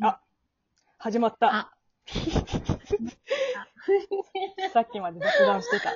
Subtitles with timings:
[0.00, 0.20] あ
[0.98, 1.54] 始まった。
[1.54, 1.72] あ、
[4.72, 5.90] さっきまで雑談してた。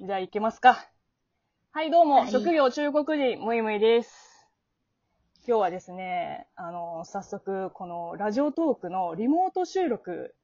[0.00, 0.88] じゃあ行けますか。
[1.72, 4.46] はい、どうも、はい職業中国人、むいむいです。
[5.48, 10.36] 今日はですね、あの、早速、このラジオトークのリモート収録、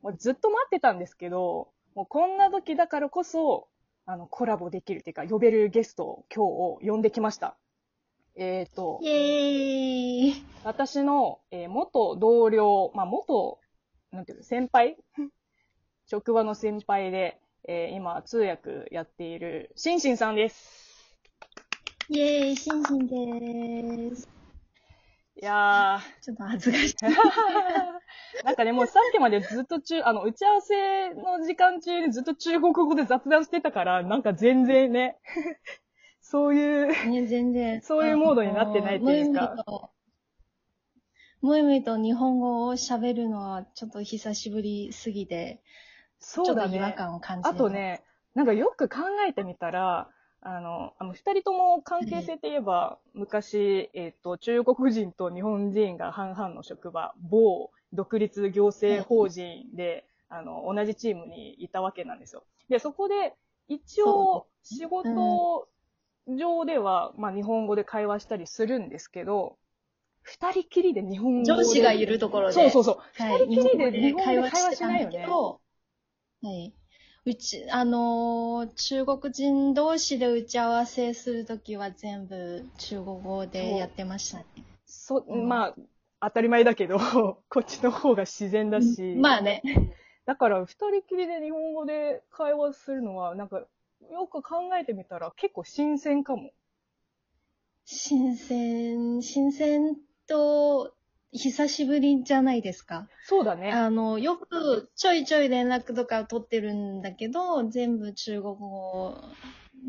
[0.00, 3.68] もうずっと待ってたんですけど、もうこんな時だからこそ、
[4.06, 7.58] あの、コラボできるっていうか、呼べるゲストを今日呼んできました。
[8.42, 10.44] えっ、とイ、ェーイ。
[10.64, 13.60] 私の、えー元同僚、まあ、元、
[14.12, 14.96] なんていうの、先輩？
[16.08, 21.18] 職場の先輩で、えー今、通訳やっている、シンシンさんです。
[22.08, 24.26] イェーイ、シンシンでーす。
[25.36, 26.94] いやちょっと恥ずかしい。
[26.96, 27.12] ー。
[28.42, 35.18] なんかね、もうさっきまでずっと中、あの、打ち合わせの時間中にずっと中国語で雑談してたから、なんか全然ね、
[36.30, 37.82] そういう、ね、全然。
[37.82, 39.90] そういうモードになってないっていうかあの
[41.42, 45.60] むいむいと、日本語を喋るのはちょっと久しぶりすぎて、
[46.20, 46.94] そうだちょっと違和ね。
[46.94, 48.04] 感を感じあと、ね、
[48.36, 50.08] なんかよく考えてみたら、
[50.42, 62.44] あの、あの、二人とも関係性って言えば、昔、えっ、と、中国人と日本人が半々の職場、某独立行政法人で、あの、同じチームにいたわけなんですよ。
[62.68, 63.34] で、そこで、
[63.66, 65.68] 一応、仕事
[66.36, 69.58] 上では、まあ、日本語で会話したりするんですけど、
[70.22, 71.62] 二人きりで日本語で。
[71.62, 72.54] 上司がいるところで。
[72.54, 73.22] そうそうそう。
[73.22, 75.26] はい、二人きりで日日本語で会話しなよね
[76.42, 76.72] はい。
[77.26, 84.44] うち、あのー中国人同士で打ち合わせするときは全部中国語でやってましたね。
[84.86, 85.74] そ、うんまあ、
[86.22, 86.98] 当たり前だけど、
[87.48, 89.14] こっちの方が自然だし。
[89.16, 89.62] まあね。
[90.26, 93.66] だから、二人きりで日本語で会話するのは、なんか、
[94.10, 96.50] よく考えてみたら結構新鮮かも。
[97.84, 100.92] 新鮮、新鮮と、
[101.32, 103.08] 久しぶりじゃないですか。
[103.24, 103.70] そうだね。
[103.70, 109.14] あの、よくちょいちょい連絡とか取ってるんだけど、全部中国語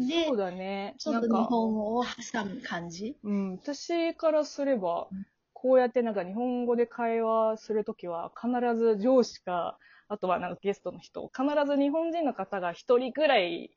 [0.08, 0.96] でそう、だね。
[1.00, 3.18] ちょっと日本語を挟む感じ？
[3.24, 13.72] うん、私からすればうん、こうやってなんか日本語で会話するときは、必ず上司か、あとはなんかゲストの人、必ず日本人の方が一人ぐらい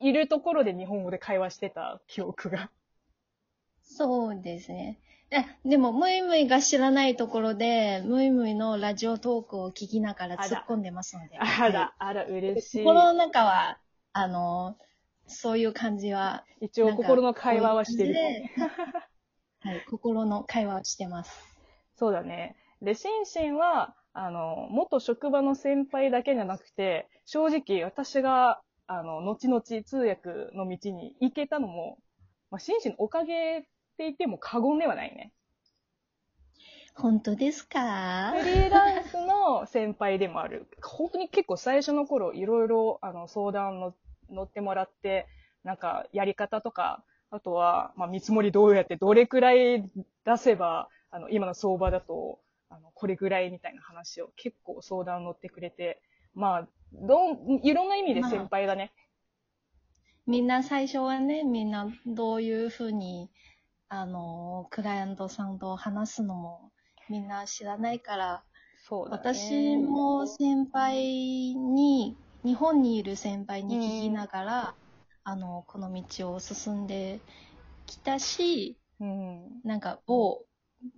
[0.00, 2.70] いるところで日本語で会話してた記憶が。
[3.82, 4.98] そうですね。
[5.30, 11.36] えでも、ムイムイが知らないところで、ムイムイのラジオトークを聞きながら突っ込んでますので。
[11.38, 12.84] あら、あら、嬉しい。
[12.84, 13.78] 心の中は、
[14.12, 14.76] あの、
[15.26, 16.44] そういう感じは。
[16.60, 18.14] 一応心の会話はしてる。
[19.60, 21.32] はい、心の会話をしてます。
[21.96, 22.56] そうだね。
[22.82, 31.98] で、シンシンは、あの、元職場の先輩だけじゃなくて、正直私が、あの、後々通訳の道に行けたのも、
[32.50, 35.32] まあ、シンシンのおかげって言っても過言ではないね。
[36.94, 38.32] 本当ですか？
[38.32, 40.66] フリーランスの先輩でもある。
[40.82, 43.94] 本当に結構最初の頃、いろいろ、あの、相談の
[44.30, 45.26] 乗ってもらって、
[45.62, 49.82] なんか、やり方とか、あとは、まあ、見積もりどうやって、どれくらい
[50.24, 56.00] 出せば、あの、今の相場だと、あの、これぐらいみたいな話を結構相談乗ってくれて、
[56.34, 56.68] まあ、
[57.02, 58.92] どん、いろんな意味で先輩だね。
[60.26, 63.30] みんな最初はね、みんなどういうふうに、
[63.88, 66.72] あの、クライアントさんと話すのも
[67.08, 68.42] みんな知らないから、
[68.88, 69.22] そうだね。
[69.22, 74.74] 私も先輩に、日本にいる先輩に聞きながら、
[75.24, 77.20] あの、この道を進んで
[77.86, 79.60] きたし、うん。
[79.64, 80.44] なんか某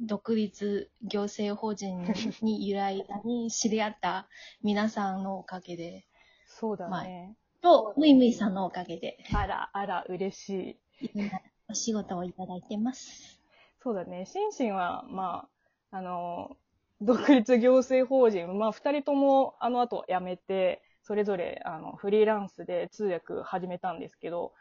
[0.00, 2.02] 独立行政法人
[2.42, 4.28] に由来に知り合った
[4.62, 6.06] 皆さんのおかげで、
[6.46, 7.36] そうだね。
[7.60, 10.80] と、むいむいさんのおかげで、あら、あら、嬉し
[11.14, 11.22] い。
[11.68, 13.40] お仕事をいただいてます。
[13.82, 14.26] そうだね。
[14.26, 15.48] シンシンは、ま
[15.90, 16.56] あ、あの、
[17.00, 24.52] 独立行政法人、まあ、二人ともあの後辞めて、それぞれ、あの、フリーランスで通訳始めたんですけど、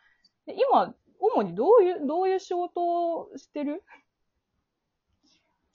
[0.46, 3.84] で今、主にどういう、どういう仕事をしてる？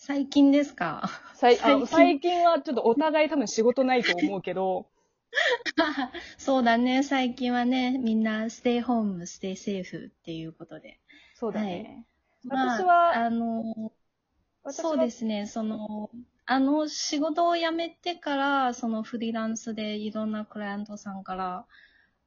[0.04, 1.08] 最近ですか？
[1.36, 1.86] 最最近。
[1.86, 4.88] 最近はちょっとお互い多分仕事ないと思うけど、
[6.38, 10.98] そうだね、最近はね、みんなステイホーム、 stay safe っていうことで。
[11.36, 12.04] そうだね。
[12.42, 13.92] まあ私はあの、
[14.70, 16.10] そうですね、その、
[16.46, 21.64] あの、仕事を辞めてから、そのフリーランスでいろんなクライアントさんから、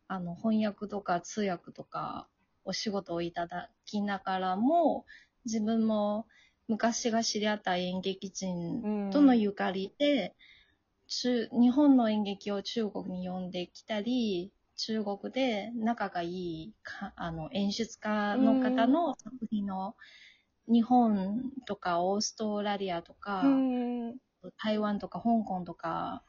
[0.07, 2.29] あの、翻訳とか通訳とか、
[2.63, 5.05] お仕事をいただきながらも、
[5.43, 6.25] 自分も
[6.67, 10.35] 昔が知り合った演劇人とのゆかりで、
[11.07, 19.95] 中日本の演劇を中国に呼んできたり、中国で仲がいいかあの演出家の方の作品の
[20.67, 24.15] 日本とかオーストラリアとか、うん。
[24.57, 26.23] 台湾とか香港とか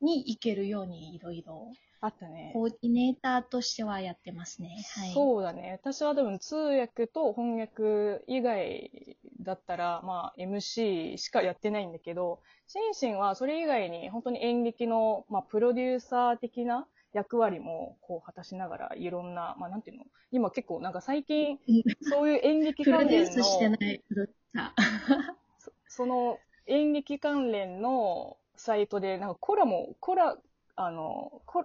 [0.00, 1.70] に行けるようにいろいろ
[2.04, 2.50] あったね。
[2.52, 4.84] コーディネーターとしてはやってますね。
[4.96, 5.14] はい。
[5.14, 5.78] そうだね。
[5.80, 20.04] 私は多分通訳と翻訳以外だったら、まあ MC しかやってないんだけど、シンシンはそれ以外に本当に演劇の、まあプロデューサー的な役割もこう果たしながらいろんな、まあなんていうの？
[20.32, 21.60] 今結構なんか最近
[22.02, 25.34] そういう演劇プロデュー関連の、スしてないプロデューサー。
[25.60, 30.36] そその演劇関連のサイトで、なんかコラム、コラ、
[30.74, 31.64] あの、コ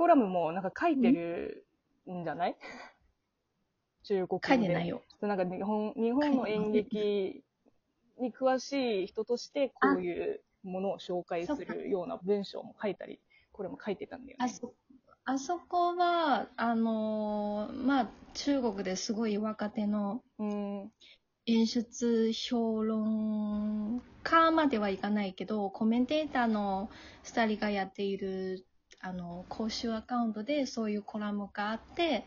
[0.00, 1.66] コラムもなんか書いてる
[2.10, 2.56] んじゃない？
[4.04, 4.48] 中国語で。
[4.48, 5.02] 書いてないよ。
[5.20, 7.44] なんか日本、日本の演劇
[8.18, 13.20] に詳しい人として、こういうものを紹介するような文章も書いたり、
[13.52, 14.44] これも書いてたんだよね。
[14.46, 14.72] あそ、
[15.26, 20.90] あそこは、あのーまあ、中国ですごい若手のうん。
[21.46, 26.88] 演出評論家まではいかないけど、コメンテーターの
[27.24, 28.64] 2人がやっている、
[29.00, 32.24] あの、公衆アカウントでそういうコラムがあって、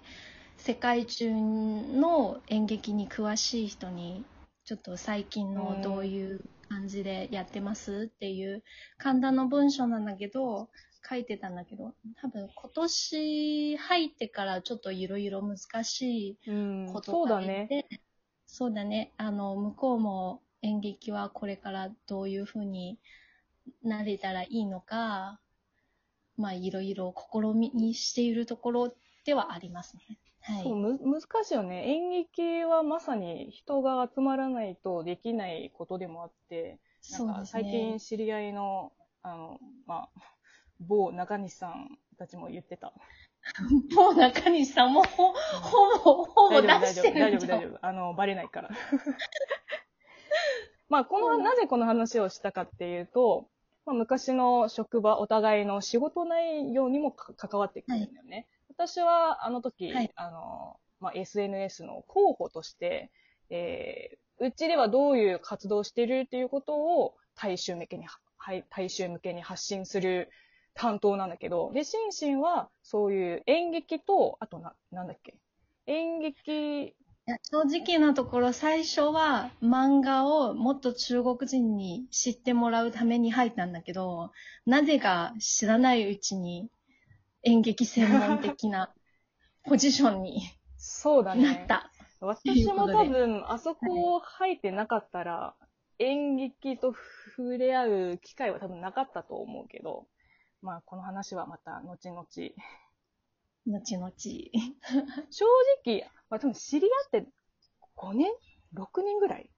[0.57, 4.25] 世界中の演劇に詳しい人に、
[4.65, 8.63] ちょっと最近のどういう感じでやってますっていう
[8.97, 10.69] 簡単な文章なんだけど、
[11.07, 17.01] 書いてたんだけど、多分今年入ってからちょっといろいろ難しいうんこ。
[17.01, 17.67] とそうだが出ね。
[17.67, 18.01] て、
[18.47, 19.11] そうだね。
[19.17, 22.97] あの、向こうも演劇はこれからどういうふうに
[23.83, 25.39] なれたらいいのか、
[26.37, 28.93] まあ、いろいろ試みにしているところ
[29.25, 30.19] ではありますね。
[30.41, 30.63] はい。
[30.63, 31.89] そうむ難しいよね。
[31.89, 36.79] 演劇はまさに人が集まらないとできないことでもあって、
[37.11, 37.99] なんかそうです最近ね。
[37.99, 38.91] 知り合いの、
[39.21, 40.21] あの、まあ、
[40.79, 42.93] 某中西さんたちも言ってた。
[43.95, 45.33] もう中西さんもほ、ほ
[46.03, 47.61] ぼ、ほぼ出して大丈夫、大るんじゃん。
[47.61, 47.85] 丈夫大丈夫。
[47.85, 48.69] あの、バレないから。
[50.89, 53.49] まあ、この、なぜこの話をしたかっていうと、
[53.85, 58.47] まあ、昔の職場、お互いの仕事内容にもか関わってくるんだよね。
[58.69, 63.11] 私は、あの時、はいあの、まあ、SNS の候補として、
[63.49, 68.05] えー、うちではどういう活動をしているっていうことを大衆向けに、
[68.37, 70.29] はい、大衆向けに発信する
[70.73, 75.35] 担当なんだけど、で、シンシンはそういう演劇と、あとな、なんだっけ、
[75.85, 84.31] 演劇、いや正直なところ、最初は漫画をもっと中国人に知ってもらうために入ったんだけど、
[84.65, 86.69] なぜか知らないうちに
[87.43, 88.93] 演劇専門的な
[89.63, 90.41] ポジションに
[90.75, 91.43] そうだね。
[91.43, 91.91] なった。
[92.19, 95.55] 私も多分、あそこ入ってなかったら、
[95.99, 96.93] 演劇と
[97.37, 97.85] 触れ合
[98.15, 100.07] う機会は多分なかったと思うけど、
[100.61, 102.25] まあ、この話はまた後々。
[103.65, 104.11] 後々。
[105.31, 105.45] 正
[105.85, 107.27] 直、まあ、多分知り合って
[107.95, 108.31] 5年
[108.73, 109.49] ?6 年ぐらい？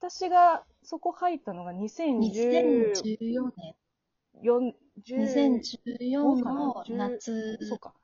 [0.00, 3.76] 私がそこ入ったのが2014 2014年。
[4.42, 4.74] 10
[5.20, 7.94] 2014の夏、そうか。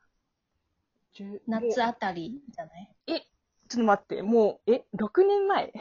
[1.15, 2.87] 10夏あたりじゃない？
[3.07, 5.73] ちょっと待って、もう、え、6年前？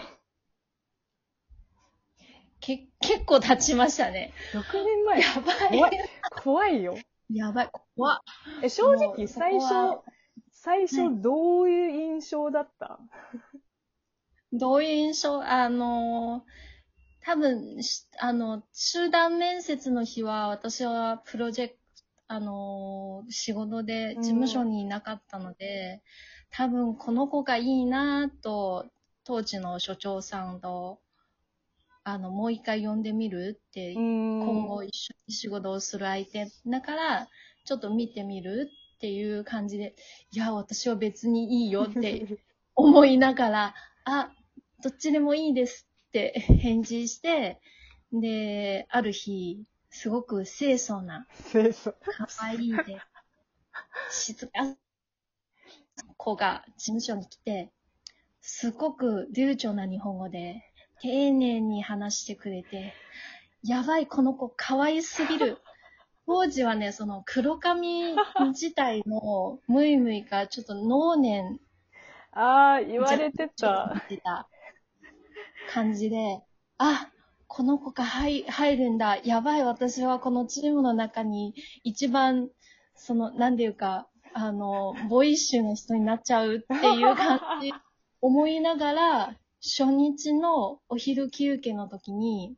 [2.61, 4.33] け、 結構経ちましたね。
[4.53, 5.21] ?6 年前？
[5.21, 5.99] やば怖いい。。
[6.43, 6.97] 怖いよ。
[7.31, 7.71] やばい。
[7.97, 8.21] 怖っ。
[8.63, 9.99] え、正も直、う最初
[10.51, 12.99] 最初、どういう印象だった、
[14.53, 15.43] どういう印象？
[15.43, 21.79] あのー、多分、しあの、集団面接の日は、私はプロジェクト、
[22.29, 26.03] あのー、仕事で事務所にいなかったので、
[26.51, 28.87] 多分この子がいいなと、
[29.25, 31.01] 当時の所長さんと、
[32.09, 37.29] あの、もう一回呼んでみるって、今今後一緒に仕事をする相手だから、
[37.65, 39.95] ちょっと見てみるっていう感じで、
[40.33, 42.27] いや、私は別にいいよって
[42.75, 43.75] 思いながら、
[44.05, 44.33] あ、
[44.83, 47.61] どっちでもいいですって返事して、
[48.13, 51.95] で、ある日、すごく清楚な、清楚。
[52.17, 52.99] 可愛いで、
[54.11, 54.77] 静かな
[56.17, 57.71] 子が事務所に来て、
[58.41, 60.68] すごく流暢な日本語で、
[61.01, 62.95] 丁寧に話してくれて、
[63.63, 65.59] やばい、この子可愛すぎる。
[66.27, 68.15] 当時はね、その黒髪
[68.51, 71.59] 自体のムイムイがちょっと脳年
[72.33, 73.93] ああ、言われてた。
[73.95, 74.47] 見てた
[75.73, 76.43] 感じで、
[76.77, 77.11] あ、
[77.47, 79.17] この子が入入るんだ。
[79.25, 82.51] やばい、私はこのチームの中に一番、
[82.95, 87.73] その、なんていうか、あの、ボイッシュな人になっちゃうっていう感じ、
[88.21, 92.57] 思いながら、初日のお昼休憩の時に、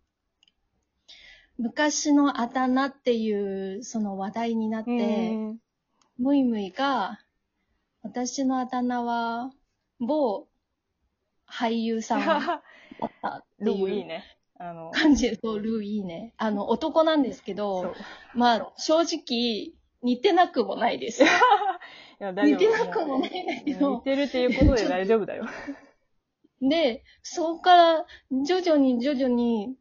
[1.59, 4.97] 昔のあだ名っていう、その話題になって、う
[5.53, 5.59] ん
[6.19, 7.19] ムイムイが、
[8.03, 9.51] 私のあだ名は、
[9.99, 10.47] 某、
[11.49, 12.63] 俳優さんだ
[13.07, 14.25] ったってい いいうね。
[14.59, 16.35] あの、感じで、そうルーいいね。
[16.37, 17.95] あの、男なんですけそどう、。
[18.35, 21.23] まあ、正直、似てなくもないです。
[21.25, 21.27] い
[22.19, 22.59] や、大丈夫。
[22.61, 25.47] 似てなくもないんだけ似ど、てるっていうことで大丈夫だよ。
[26.61, 28.07] で、そこから
[28.45, 29.75] 徐々に徐々に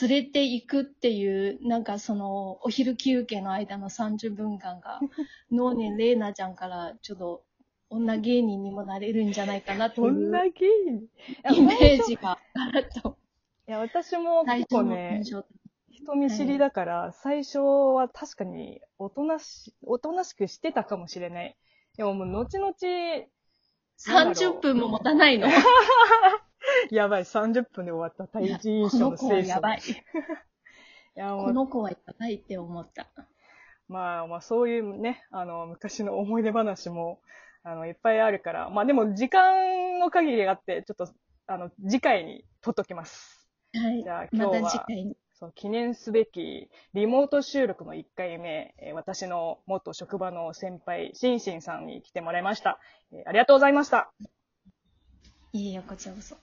[0.00, 5.00] 連れていくっていう、なんかその、お昼休憩の間の30分間が、
[5.50, 7.42] 能年玲奈ちゃんからちょっと、
[7.88, 11.06] 女芸人にもなれるんじゃないかなっていそうんな芸人？
[11.54, 13.16] イメージが、ガラッと、
[13.68, 15.22] いや、私も最結構ね。
[15.88, 21.56] 人見知りだから、最初は確かに、おとなし、おとなしくしてたかもしれない。
[21.96, 22.72] でももう、後々、
[23.98, 25.48] 30分も持たないの。
[26.90, 29.50] やばい、30分で終わった第一印象の この子は聖書。
[29.50, 29.78] やばい。
[29.78, 33.08] いこう、の子はやばいって思った。
[33.88, 37.20] まあまあ、そういうね、あの、昔の思い出話も、
[37.62, 41.12] あの、いっぱいあるから、まあでも、時間の限りがあって、ちょっと、
[41.46, 43.48] あの、次回に撮っときます。
[43.74, 44.10] はいじ。
[44.10, 45.16] ゃあ、今ま日は、た次回に。
[45.38, 52.80] そう、記念すべきリモート収録の1回目、えー私の元職場の先輩、シンシンさんに来てもらいました。
[53.12, 54.10] えーありがとうございました。
[55.52, 56.36] いいよ、こちらこそ。
[56.36, 56.38] あ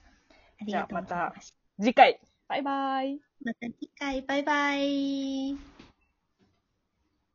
[0.64, 1.56] りがとうございました。
[1.82, 3.20] 次回、バイバイ。
[3.44, 5.73] また次回、バイバイ。